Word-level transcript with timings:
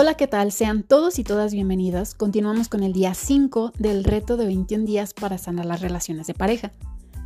Hola, 0.00 0.14
¿qué 0.14 0.28
tal? 0.28 0.52
Sean 0.52 0.84
todos 0.84 1.18
y 1.18 1.24
todas 1.24 1.52
bienvenidas. 1.52 2.14
Continuamos 2.14 2.68
con 2.68 2.84
el 2.84 2.92
día 2.92 3.14
5 3.14 3.72
del 3.80 4.04
reto 4.04 4.36
de 4.36 4.46
21 4.46 4.84
días 4.84 5.12
para 5.12 5.38
sanar 5.38 5.66
las 5.66 5.80
relaciones 5.80 6.28
de 6.28 6.34
pareja. 6.34 6.70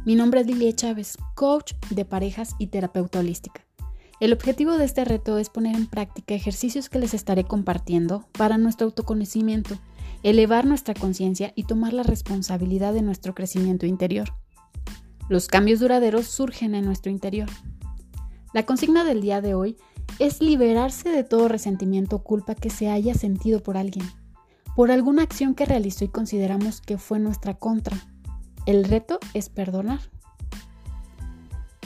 Mi 0.07 0.14
nombre 0.14 0.41
es 0.41 0.46
Lilia 0.46 0.75
Chávez, 0.75 1.19
coach 1.35 1.75
de 1.91 2.07
parejas 2.07 2.55
y 2.59 2.69
terapeuta 2.69 3.19
holística. 3.19 3.61
El 4.21 4.32
objetivo 4.32 4.79
de 4.79 4.87
este 4.87 5.05
reto 5.05 5.37
es 5.37 5.50
poner 5.50 5.77
en 5.77 5.87
práctica 5.87 6.32
ejercicios 6.32 6.89
que 6.89 6.98
les 6.98 7.12
estaré 7.12 7.45
compartiendo 7.45 8.27
para 8.32 8.57
nuestro 8.57 8.86
autoconocimiento, 8.86 9.77
elevar 10.23 10.64
nuestra 10.64 10.95
conciencia 10.95 11.52
y 11.54 11.64
tomar 11.64 11.93
la 11.93 12.04
responsabilidad 12.04 12.95
de 12.95 13.02
nuestro 13.02 13.34
crecimiento 13.34 13.84
interior. 13.84 14.32
Los 15.29 15.46
cambios 15.46 15.80
duraderos 15.80 16.25
surgen 16.25 16.75
en 16.75 16.86
nuestro 16.86 17.12
interior. 17.12 17.50
La 18.55 18.65
consigna 18.65 19.05
del 19.05 19.20
día 19.20 19.43
de 19.43 19.52
hoy 19.52 19.77
liberarse 20.41 21.09
de 21.09 21.25
todo 21.25 21.49
resentimiento 21.49 22.17
o 22.17 22.23
culpa 22.23 22.55
que 22.55 22.71
se 22.71 22.89
haya 22.89 23.12
sentido 23.12 23.61
por 23.61 23.77
alguien, 23.77 24.07
por 24.77 24.93
alguna 24.93 25.23
acción 25.23 25.55
que 25.57 25.67
realizó 25.67 26.05
y 26.05 26.09
consideramos 26.09 26.81
que 26.81 26.97
fue 26.97 27.19
nuestra 27.19 27.55
contra. 27.55 27.97
El 28.65 28.85
reto 28.85 29.19
es 29.35 29.48
perdonar. 29.48 29.98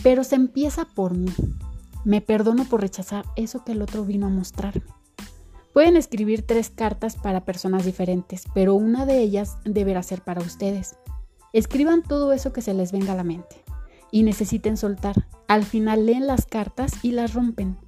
Pero 0.02 0.22
se 0.22 0.34
empieza 0.34 0.84
por 0.84 1.16
mí. 1.16 1.32
Me 2.04 2.20
perdono 2.20 2.64
por 2.64 2.82
rechazar 2.82 3.24
eso 3.36 3.64
que 3.64 3.72
el 3.72 3.80
otro 3.80 4.04
vino 4.04 4.26
a 4.26 4.30
mostrarme. 4.30 4.84
Pueden 5.72 5.96
escribir 5.96 6.42
tres 6.42 6.68
cartas 6.68 7.16
para 7.16 7.46
personas 7.46 7.86
diferentes, 7.86 8.44
pero 8.54 8.74
una 8.74 9.06
de 9.06 9.18
ellas 9.20 9.56
deberá 9.64 10.02
ser 10.02 10.20
para 10.20 10.42
ustedes. 10.42 10.96
Escriban 11.54 12.02
todo 12.02 12.34
eso 12.34 12.52
que 12.52 12.60
se 12.60 12.74
les 12.74 12.92
venga 12.92 13.14
a 13.14 13.16
la 13.16 13.24
mente 13.24 13.64
y 14.10 14.22
necesiten 14.24 14.76
soltar. 14.76 15.26
Al 15.48 15.64
final 15.64 16.04
leen 16.04 16.26
las 16.26 16.44
cartas 16.44 16.92
y 17.02 17.12
las 17.12 17.32
rompen. 17.32 17.78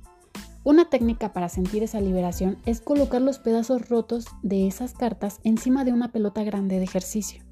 Una 0.69 0.91
técnica 0.91 1.33
para 1.33 1.49
sentir 1.49 1.83
esa 1.83 1.99
liberación 1.99 2.59
es 2.67 2.83
colocar 2.83 3.23
los 3.23 3.39
pedazos 3.39 3.89
rotos 3.89 4.27
de 4.43 4.67
esas 4.67 4.93
cartas 4.93 5.41
encima 5.43 5.83
de 5.83 5.95
una 5.95 6.13
pelota 6.13 6.45
grande 6.45 6.77
de 6.77 6.85
ejercicio. 6.85 7.43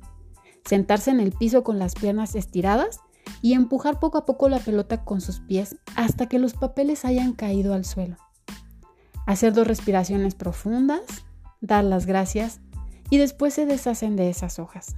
Sentarse 0.67 1.12
en 1.12 1.20
el 1.20 1.33
piso 1.33 1.64
con 1.64 1.78
las 1.78 1.94
piernas 1.94 2.34
estiradas 2.34 3.00
y 3.41 3.55
empujar 3.55 4.00
poco 4.00 4.19
a 4.19 4.27
poco 4.27 4.50
la 4.50 4.59
pelota 4.59 5.03
con 5.03 5.22
sus 5.22 5.41
pies 5.41 5.77
hasta 5.94 6.27
que 6.27 6.39
los 6.39 6.53
papeles 6.53 7.06
hayan 7.06 7.33
caído 7.33 7.72
al 7.72 7.87
suelo. 7.87 8.19
Hacer 9.25 9.55
dos 9.55 9.67
respiraciones 9.67 10.34
profundas, 10.34 11.00
dar 11.62 11.84
las 11.84 12.05
gracias 12.05 12.61
y 13.09 13.17
después 13.17 13.55
se 13.55 13.64
deshacen 13.64 14.17
de 14.17 14.28
esas 14.28 14.59
hojas. 14.59 14.94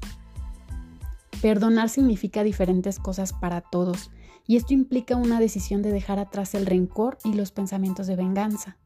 Perdonar 1.41 1.89
significa 1.89 2.43
diferentes 2.43 2.99
cosas 2.99 3.33
para 3.33 3.61
todos 3.61 4.11
y 4.49 4.57
esto 4.57 4.75
implica 4.75 5.15
una 5.15 5.39
decisión 5.39 5.83
de 5.83 5.93
dejar 5.93 6.19
atrás 6.19 6.55
el 6.55 6.67
rencor 6.67 7.19
y 7.23 7.35
los 7.35 7.53
pensamientos 7.53 8.09
de 8.09 8.17
venganza. 8.17 8.79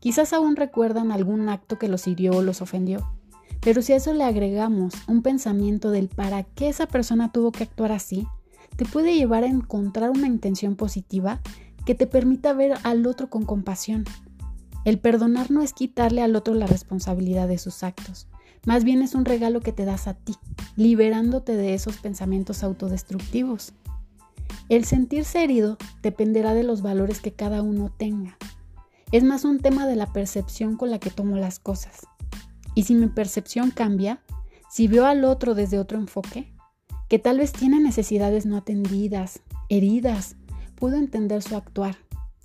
Quizás 0.00 0.32
aún 0.32 0.56
recuerdan 0.56 1.12
algún 1.12 1.48
acto 1.48 1.78
que 1.78 1.88
los 1.88 2.08
hirió 2.08 2.32
o 2.32 2.42
los 2.42 2.62
ofendió, 2.62 3.06
pero 3.60 3.82
si 3.82 3.92
a 3.92 3.96
eso 3.96 4.14
le 4.14 4.24
agregamos 4.24 4.94
un 5.06 5.22
pensamiento 5.22 5.90
del 5.90 6.08
para 6.08 6.42
qué 6.42 6.68
esa 6.68 6.86
persona 6.86 7.30
tuvo 7.30 7.52
que 7.52 7.64
actuar 7.64 7.92
así, 7.92 8.26
te 8.76 8.86
puede 8.86 9.14
llevar 9.14 9.44
a 9.44 9.48
encontrar 9.48 10.10
una 10.10 10.26
intención 10.26 10.74
positiva 10.74 11.40
que 11.84 11.94
te 11.94 12.06
permita 12.06 12.54
ver 12.54 12.74
al 12.82 13.06
otro 13.06 13.28
con 13.28 13.44
compasión. 13.44 14.04
El 14.86 14.98
perdonar 14.98 15.50
no 15.50 15.60
es 15.62 15.74
quitarle 15.74 16.22
al 16.22 16.34
otro 16.34 16.54
la 16.54 16.66
responsabilidad 16.66 17.46
de 17.46 17.58
sus 17.58 17.82
actos, 17.82 18.26
más 18.66 18.84
bien 18.84 19.02
es 19.02 19.14
un 19.14 19.26
regalo 19.26 19.60
que 19.60 19.72
te 19.72 19.84
das 19.84 20.08
a 20.08 20.14
ti, 20.14 20.34
liberándote 20.76 21.54
de 21.54 21.74
esos 21.74 21.98
pensamientos 21.98 22.62
autodestructivos. 22.62 23.74
El 24.68 24.84
sentirse 24.84 25.44
herido 25.44 25.76
dependerá 26.02 26.54
de 26.54 26.62
los 26.62 26.80
valores 26.80 27.20
que 27.20 27.32
cada 27.32 27.60
uno 27.60 27.92
tenga. 27.96 28.38
Es 29.12 29.22
más 29.22 29.44
un 29.44 29.60
tema 29.60 29.86
de 29.86 29.94
la 29.94 30.12
percepción 30.12 30.76
con 30.76 30.90
la 30.90 30.98
que 30.98 31.10
tomo 31.10 31.36
las 31.36 31.58
cosas. 31.58 32.06
Y 32.74 32.84
si 32.84 32.94
mi 32.94 33.08
percepción 33.08 33.70
cambia, 33.70 34.22
si 34.70 34.88
veo 34.88 35.06
al 35.06 35.24
otro 35.24 35.54
desde 35.54 35.78
otro 35.78 35.98
enfoque, 35.98 36.52
que 37.08 37.18
tal 37.18 37.38
vez 37.38 37.52
tiene 37.52 37.78
necesidades 37.78 38.46
no 38.46 38.56
atendidas, 38.56 39.40
heridas, 39.68 40.36
puedo 40.74 40.96
entender 40.96 41.42
su 41.42 41.56
actuar 41.56 41.96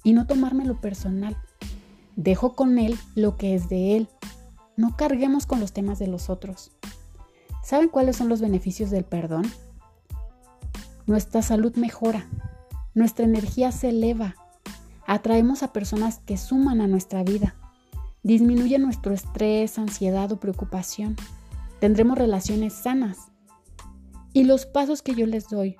y 0.04 0.14
no 0.14 0.28
tomármelo 0.28 0.80
personal. 0.80 1.38
Dejo 2.18 2.54
con 2.54 2.78
él 2.78 2.98
lo 3.16 3.38
que 3.38 3.56
es 3.56 3.70
de 3.70 3.96
él. 3.96 4.10
No 4.76 4.96
carguemos 4.98 5.46
con 5.46 5.60
los 5.60 5.72
temas 5.72 6.00
de 6.00 6.08
los 6.08 6.30
otros. 6.30 6.72
¿Saben 7.64 7.90
cuáles 7.90 8.18
son 8.18 8.30
los 8.30 8.42
beneficios 8.42 8.90
del 8.90 9.06
perdón? 9.06 9.46
Nuestra 11.10 11.42
salud 11.42 11.76
mejora, 11.76 12.28
nuestra 12.94 13.26
energía 13.26 13.72
se 13.72 13.90
eleva, 13.90 14.36
atraemos 15.08 15.64
a 15.64 15.74
personas 15.74 16.20
que 16.20 16.38
suman 16.38 16.82
a 16.82 16.88
nuestra 16.88 17.24
vida, 17.24 17.56
disminuye 18.22 18.78
nuestro 18.78 19.12
estrés, 19.12 19.80
ansiedad 19.80 20.32
o 20.32 20.40
preocupación, 20.40 21.16
tendremos 21.80 22.16
relaciones 22.16 22.74
sanas. 22.74 23.32
Y 24.34 24.44
los 24.44 24.68
pasos 24.68 25.02
que 25.02 25.16
yo 25.16 25.26
les 25.26 25.50
doy 25.50 25.78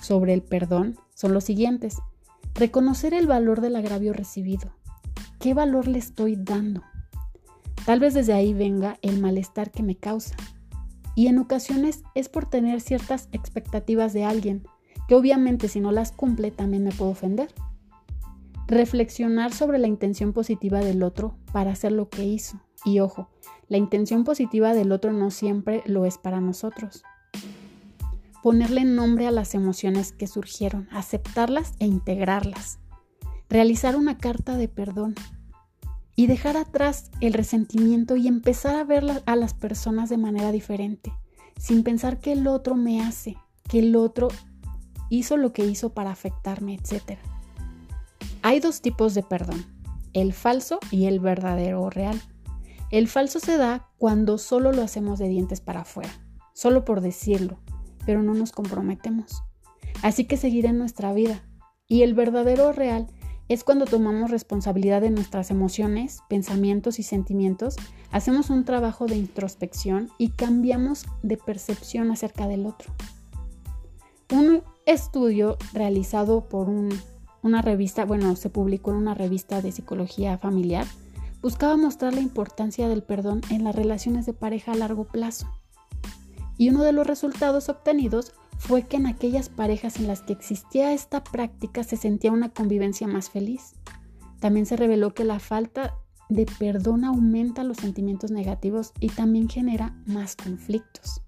sobre 0.00 0.32
el 0.32 0.40
perdón 0.40 0.98
son 1.14 1.34
los 1.34 1.44
siguientes. 1.44 1.98
Reconocer 2.54 3.12
el 3.12 3.26
valor 3.26 3.60
del 3.60 3.76
agravio 3.76 4.14
recibido. 4.14 4.74
¿Qué 5.40 5.52
valor 5.52 5.88
le 5.88 5.98
estoy 5.98 6.36
dando? 6.36 6.82
Tal 7.84 8.00
vez 8.00 8.14
desde 8.14 8.32
ahí 8.32 8.54
venga 8.54 8.96
el 9.02 9.20
malestar 9.20 9.70
que 9.70 9.82
me 9.82 9.96
causa 9.96 10.34
y 11.14 11.28
en 11.28 11.38
ocasiones 11.38 12.02
es 12.14 12.28
por 12.28 12.46
tener 12.46 12.80
ciertas 12.80 13.28
expectativas 13.32 14.12
de 14.12 14.24
alguien, 14.24 14.66
que 15.08 15.14
obviamente 15.14 15.68
si 15.68 15.80
no 15.80 15.92
las 15.92 16.12
cumple 16.12 16.50
también 16.50 16.84
me 16.84 16.92
puedo 16.92 17.10
ofender. 17.10 17.54
Reflexionar 18.66 19.52
sobre 19.52 19.78
la 19.78 19.86
intención 19.86 20.32
positiva 20.32 20.80
del 20.80 21.02
otro 21.02 21.36
para 21.52 21.72
hacer 21.72 21.92
lo 21.92 22.08
que 22.08 22.24
hizo. 22.24 22.58
Y 22.84 23.00
ojo, 23.00 23.28
la 23.68 23.76
intención 23.76 24.24
positiva 24.24 24.74
del 24.74 24.92
otro 24.92 25.12
no 25.12 25.30
siempre 25.30 25.82
lo 25.86 26.06
es 26.06 26.18
para 26.18 26.40
nosotros. 26.40 27.02
Ponerle 28.42 28.84
nombre 28.84 29.26
a 29.26 29.30
las 29.30 29.54
emociones 29.54 30.12
que 30.12 30.26
surgieron, 30.26 30.88
aceptarlas 30.90 31.74
e 31.78 31.86
integrarlas. 31.86 32.78
Realizar 33.48 33.96
una 33.96 34.18
carta 34.18 34.56
de 34.56 34.68
perdón, 34.68 35.14
y 36.16 36.26
dejar 36.26 36.56
atrás 36.56 37.10
el 37.20 37.32
resentimiento 37.32 38.16
y 38.16 38.28
empezar 38.28 38.76
a 38.76 38.84
ver 38.84 39.22
a 39.26 39.36
las 39.36 39.54
personas 39.54 40.08
de 40.08 40.18
manera 40.18 40.52
diferente, 40.52 41.12
sin 41.58 41.82
pensar 41.82 42.20
que 42.20 42.32
el 42.32 42.46
otro 42.46 42.76
me 42.76 43.02
hace, 43.02 43.36
que 43.68 43.80
el 43.80 43.96
otro 43.96 44.28
hizo 45.10 45.36
lo 45.36 45.52
que 45.52 45.64
hizo 45.64 45.90
para 45.90 46.10
afectarme, 46.10 46.74
etc. 46.74 47.18
Hay 48.42 48.60
dos 48.60 48.80
tipos 48.80 49.14
de 49.14 49.22
perdón, 49.22 49.64
el 50.12 50.32
falso 50.32 50.78
y 50.90 51.06
el 51.06 51.20
verdadero 51.20 51.82
o 51.82 51.90
real. 51.90 52.20
El 52.90 53.08
falso 53.08 53.40
se 53.40 53.56
da 53.56 53.88
cuando 53.98 54.38
solo 54.38 54.72
lo 54.72 54.82
hacemos 54.82 55.18
de 55.18 55.28
dientes 55.28 55.60
para 55.60 55.80
afuera, 55.80 56.12
solo 56.52 56.84
por 56.84 57.00
decirlo, 57.00 57.58
pero 58.06 58.22
no 58.22 58.34
nos 58.34 58.52
comprometemos. 58.52 59.42
Así 60.02 60.26
que 60.26 60.36
seguirá 60.36 60.70
en 60.70 60.78
nuestra 60.78 61.12
vida. 61.12 61.42
Y 61.86 62.02
el 62.02 62.14
verdadero 62.14 62.68
o 62.68 62.72
real 62.72 63.08
es 63.48 63.64
cuando 63.64 63.84
tomamos 63.84 64.30
responsabilidad 64.30 65.02
de 65.02 65.10
nuestras 65.10 65.50
emociones, 65.50 66.22
pensamientos 66.28 66.98
y 66.98 67.02
sentimientos, 67.02 67.76
hacemos 68.10 68.50
un 68.50 68.64
trabajo 68.64 69.06
de 69.06 69.16
introspección 69.16 70.10
y 70.18 70.30
cambiamos 70.30 71.04
de 71.22 71.36
percepción 71.36 72.10
acerca 72.10 72.48
del 72.48 72.66
otro. 72.66 72.92
Un 74.32 74.62
estudio 74.86 75.58
realizado 75.72 76.48
por 76.48 76.68
una 77.42 77.62
revista, 77.62 78.04
bueno, 78.04 78.34
se 78.36 78.48
publicó 78.48 78.90
en 78.92 78.96
una 78.96 79.14
revista 79.14 79.60
de 79.60 79.72
psicología 79.72 80.38
familiar, 80.38 80.86
buscaba 81.42 81.76
mostrar 81.76 82.14
la 82.14 82.20
importancia 82.20 82.88
del 82.88 83.02
perdón 83.02 83.42
en 83.50 83.64
las 83.64 83.76
relaciones 83.76 84.24
de 84.24 84.32
pareja 84.32 84.72
a 84.72 84.76
largo 84.76 85.04
plazo. 85.04 85.46
Y 86.56 86.70
uno 86.70 86.82
de 86.82 86.92
los 86.92 87.06
resultados 87.06 87.68
obtenidos 87.68 88.32
fue 88.66 88.84
que 88.84 88.96
en 88.96 89.06
aquellas 89.06 89.50
parejas 89.50 89.96
en 89.96 90.06
las 90.06 90.22
que 90.22 90.32
existía 90.32 90.94
esta 90.94 91.22
práctica 91.22 91.84
se 91.84 91.98
sentía 91.98 92.32
una 92.32 92.48
convivencia 92.48 93.06
más 93.06 93.28
feliz. 93.28 93.74
También 94.40 94.64
se 94.64 94.76
reveló 94.76 95.12
que 95.12 95.24
la 95.24 95.38
falta 95.38 95.98
de 96.30 96.46
perdón 96.58 97.04
aumenta 97.04 97.62
los 97.62 97.76
sentimientos 97.76 98.30
negativos 98.30 98.94
y 99.00 99.08
también 99.08 99.50
genera 99.50 99.94
más 100.06 100.34
conflictos. 100.34 101.20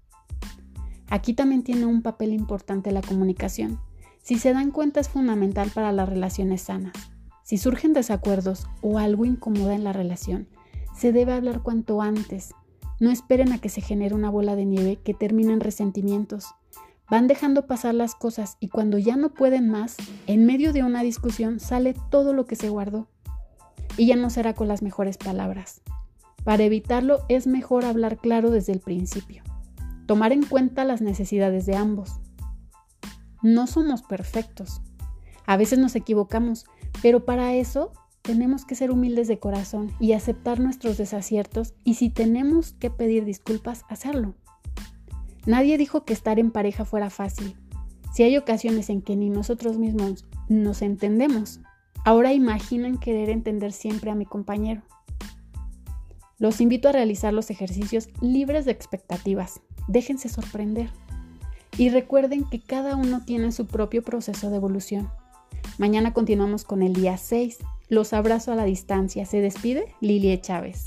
Aquí 1.09 1.35
también 1.35 1.63
tiene 1.63 1.85
un 1.85 2.01
papel 2.01 2.33
importante 2.33 2.91
la 2.91 3.03
comunicación. 3.03 3.79
Si 4.23 4.39
se 4.39 4.51
dan 4.51 4.71
cuenta 4.71 4.99
es 4.99 5.07
fundamental 5.07 5.69
para 5.69 5.91
las 5.91 6.09
relaciones 6.09 6.63
sanas. 6.63 6.95
Si 7.43 7.59
surgen 7.59 7.93
desacuerdos 7.93 8.65
o 8.81 8.97
algo 8.97 9.25
incomoda 9.25 9.75
en 9.75 9.83
la 9.83 9.93
relación, 9.93 10.47
se 10.95 11.11
debe 11.11 11.33
hablar 11.33 11.61
cuanto 11.61 12.01
antes. 12.01 12.55
No 12.99 13.11
esperen 13.11 13.53
a 13.53 13.59
que 13.59 13.69
se 13.69 13.81
genere 13.81 14.15
una 14.15 14.31
bola 14.31 14.55
de 14.55 14.65
nieve 14.65 14.97
que 15.03 15.13
termine 15.13 15.53
en 15.53 15.59
resentimientos. 15.59 16.47
Van 17.09 17.27
dejando 17.27 17.67
pasar 17.67 17.95
las 17.95 18.15
cosas 18.15 18.57
y 18.59 18.67
cuando 18.67 18.97
ya 18.97 19.15
no 19.15 19.33
pueden 19.33 19.69
más, 19.69 19.95
en 20.25 20.45
medio 20.45 20.73
de 20.73 20.83
una 20.83 21.03
discusión 21.03 21.59
sale 21.61 21.95
todo 22.09 22.33
lo 22.33 22.45
que 22.45 22.57
se 22.57 22.69
guardó. 22.69 23.07
Y 23.95 24.07
ya 24.07 24.17
no 24.17 24.29
será 24.29 24.53
con 24.53 24.67
las 24.67 24.81
mejores 24.81 25.17
palabras. 25.17 25.81
Para 26.43 26.63
evitarlo 26.63 27.19
es 27.29 27.47
mejor 27.47 27.85
hablar 27.85 28.17
claro 28.17 28.51
desde 28.51 28.73
el 28.73 28.79
principio. 28.79 29.43
Tomar 30.05 30.33
en 30.33 30.45
cuenta 30.45 30.83
las 30.83 31.01
necesidades 31.01 31.65
de 31.65 31.75
ambos. 31.75 32.19
No 33.41 33.67
somos 33.67 34.03
perfectos. 34.03 34.81
A 35.45 35.55
veces 35.55 35.79
nos 35.79 35.95
equivocamos, 35.95 36.65
pero 37.01 37.23
para 37.23 37.53
eso 37.53 37.93
tenemos 38.21 38.65
que 38.65 38.75
ser 38.75 38.91
humildes 38.91 39.29
de 39.29 39.39
corazón 39.39 39.93
y 40.01 40.11
aceptar 40.11 40.59
nuestros 40.59 40.97
desaciertos 40.97 41.73
y 41.85 41.93
si 41.93 42.09
tenemos 42.09 42.73
que 42.73 42.89
pedir 42.89 43.23
disculpas, 43.23 43.85
hacerlo. 43.87 44.35
Nadie 45.47 45.77
dijo 45.77 46.03
que 46.03 46.11
estar 46.11 46.39
en 46.39 46.51
pareja 46.51 46.83
fuera 46.83 47.09
fácil. 47.09 47.55
Si 48.13 48.21
hay 48.21 48.35
ocasiones 48.35 48.89
en 48.89 49.01
que 49.01 49.15
ni 49.15 49.29
nosotros 49.29 49.77
mismos 49.77 50.25
nos 50.49 50.81
entendemos, 50.81 51.61
ahora 52.03 52.33
imaginen 52.33 52.97
querer 52.97 53.29
entender 53.29 53.71
siempre 53.71 54.11
a 54.11 54.15
mi 54.15 54.25
compañero. 54.25 54.81
Los 56.37 56.59
invito 56.59 56.89
a 56.89 56.91
realizar 56.91 57.33
los 57.33 57.49
ejercicios 57.49 58.09
libres 58.19 58.65
de 58.65 58.71
expectativas. 58.71 59.61
Déjense 59.87 60.27
sorprender. 60.27 60.89
Y 61.77 61.91
recuerden 61.91 62.43
que 62.43 62.59
cada 62.59 62.97
uno 62.97 63.23
tiene 63.23 63.53
su 63.53 63.67
propio 63.67 64.03
proceso 64.03 64.49
de 64.49 64.57
evolución. 64.57 65.09
Mañana 65.77 66.13
continuamos 66.13 66.65
con 66.65 66.83
el 66.83 66.91
día 66.91 67.17
6. 67.17 67.59
Los 67.87 68.11
abrazo 68.11 68.51
a 68.51 68.55
la 68.55 68.65
distancia. 68.65 69.25
Se 69.25 69.39
despide 69.39 69.95
Lilie 70.01 70.41
Chávez. 70.41 70.83